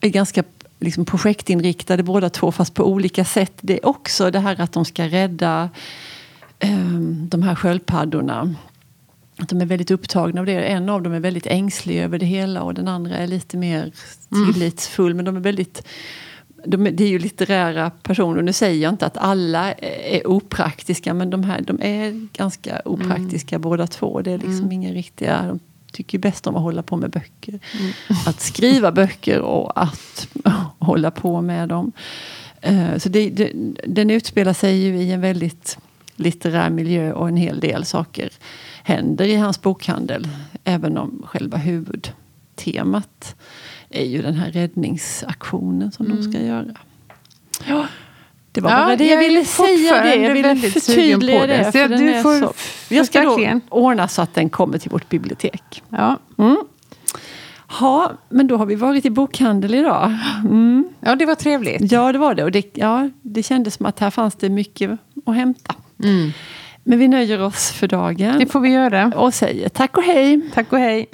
är 0.00 0.08
ganska 0.08 0.44
liksom 0.80 1.04
projektinriktade 1.04 2.02
båda 2.02 2.30
två 2.30 2.52
fast 2.52 2.74
på 2.74 2.84
olika 2.84 3.24
sätt. 3.24 3.52
Det 3.60 3.72
är 3.74 3.86
också 3.86 4.30
det 4.30 4.38
här 4.40 4.60
att 4.60 4.72
de 4.72 4.84
ska 4.84 5.04
rädda 5.08 5.70
ehm, 6.58 7.28
de 7.28 7.42
här 7.42 7.54
sköldpaddorna. 7.54 8.54
Att 9.38 9.48
de 9.48 9.60
är 9.60 9.66
väldigt 9.66 9.90
upptagna 9.90 10.40
av 10.40 10.46
det. 10.46 10.62
En 10.62 10.88
av 10.88 11.02
dem 11.02 11.12
är 11.12 11.20
väldigt 11.20 11.46
ängslig 11.46 11.98
över 11.98 12.18
det 12.18 12.26
hela 12.26 12.62
och 12.62 12.74
den 12.74 12.88
andra 12.88 13.16
är 13.16 13.26
lite 13.26 13.56
mer 13.56 13.92
tillitsfull. 14.52 15.14
Men 15.14 15.24
de 15.24 15.36
är 15.36 15.40
väldigt 15.40 15.86
de, 16.64 16.86
är- 16.86 16.90
det 16.90 17.04
är 17.04 17.08
ju 17.08 17.18
litterära 17.18 17.90
personer. 17.90 18.42
Nu 18.42 18.52
säger 18.52 18.82
jag 18.82 18.92
inte 18.92 19.06
att 19.06 19.16
alla 19.16 19.72
är 19.72 20.26
opraktiska 20.26 21.14
men 21.14 21.30
de 21.30 21.44
här 21.44 21.60
de 21.60 21.78
är 21.82 22.28
ganska 22.32 22.82
opraktiska 22.84 23.58
båda 23.58 23.86
två. 23.86 24.20
Det 24.22 24.32
är 24.32 24.38
liksom 24.38 24.72
inga 24.72 24.92
riktiga... 24.92 25.42
De 25.42 25.60
tycker 25.92 26.18
bäst 26.18 26.46
om 26.46 26.56
att 26.56 26.62
hålla 26.62 26.82
på 26.82 26.96
med 26.96 27.10
böcker. 27.10 27.60
Att 28.26 28.40
skriva 28.40 28.92
böcker 28.92 29.40
och 29.40 29.82
att 29.82 30.28
hålla 30.78 31.10
på 31.10 31.40
med 31.40 31.68
dem. 31.68 31.92
Eh, 32.60 32.96
Så 32.98 33.08
det, 33.08 33.30
det, 33.30 33.52
den 33.86 34.10
utspelar 34.10 34.52
sig 34.52 34.76
ju 34.84 34.96
i 34.98 35.12
en 35.12 35.20
väldigt 35.20 35.78
litterär 36.16 36.70
miljö 36.70 37.12
och 37.12 37.28
en 37.28 37.36
hel 37.36 37.60
del 37.60 37.84
saker 37.84 38.30
händer 38.82 39.24
i 39.24 39.34
hans 39.36 39.62
bokhandel. 39.62 40.28
Även 40.64 40.98
om 40.98 41.22
själva 41.26 41.56
huvudtemat 41.58 43.36
är 43.90 44.04
ju 44.04 44.22
den 44.22 44.34
här 44.34 44.50
räddningsaktionen 44.50 45.92
som 45.92 46.08
de 46.08 46.22
ska 46.32 46.42
göra. 46.42 46.66
Ja, 47.68 47.86
det 48.52 48.60
var 48.60 48.70
Ja, 48.70 48.76
bara 48.86 48.96
det 48.96 49.04
jag 49.04 49.12
jag 49.14 49.18
ville 49.18 49.44
säga. 49.44 50.02
Det. 50.02 50.14
Jag 50.16 50.34
ville 50.34 50.56
förtydliga 50.56 51.46
det. 51.46 51.64
Så 51.64 51.72
för 51.72 51.88
du 51.88 52.22
får- 52.22 52.40
så, 52.40 52.52
jag 52.88 53.06
ska 53.06 53.22
då 53.22 53.60
ordna 53.68 54.08
så 54.08 54.22
att 54.22 54.34
den 54.34 54.48
kommer 54.50 54.78
till 54.78 54.90
vårt 54.90 55.08
bibliotek. 55.08 55.82
Ja. 55.88 56.18
Mm. 56.38 56.56
Ja, 57.80 58.12
men 58.28 58.46
då 58.46 58.56
har 58.56 58.66
vi 58.66 58.74
varit 58.74 59.04
i 59.04 59.10
bokhandel 59.10 59.74
idag. 59.74 60.14
Mm. 60.44 60.88
ja, 61.00 61.16
det 61.16 61.26
var 61.26 61.34
trevligt. 61.34 61.92
Ja, 61.92 62.12
det 62.12 62.18
var 62.18 62.34
det. 62.34 62.44
Och 62.44 62.50
det, 62.52 62.76
ja, 62.76 63.10
det 63.22 63.42
kändes 63.42 63.74
som 63.74 63.86
att 63.86 64.00
här 64.00 64.10
fanns 64.10 64.34
det 64.34 64.48
mycket 64.48 64.90
att 65.26 65.34
hämta. 65.34 65.74
Mm. 66.02 66.30
Men 66.84 66.98
vi 66.98 67.08
nöjer 67.08 67.42
oss 67.42 67.70
för 67.70 67.88
dagen 67.88 68.38
Det 68.38 68.46
får 68.46 68.60
vi 68.60 68.68
göra. 68.68 69.12
och 69.16 69.34
säger 69.34 69.68
tack 69.68 69.96
och 69.96 70.02
hej. 70.02 70.40
Tack 70.54 70.72
och 70.72 70.78
hej. 70.78 71.06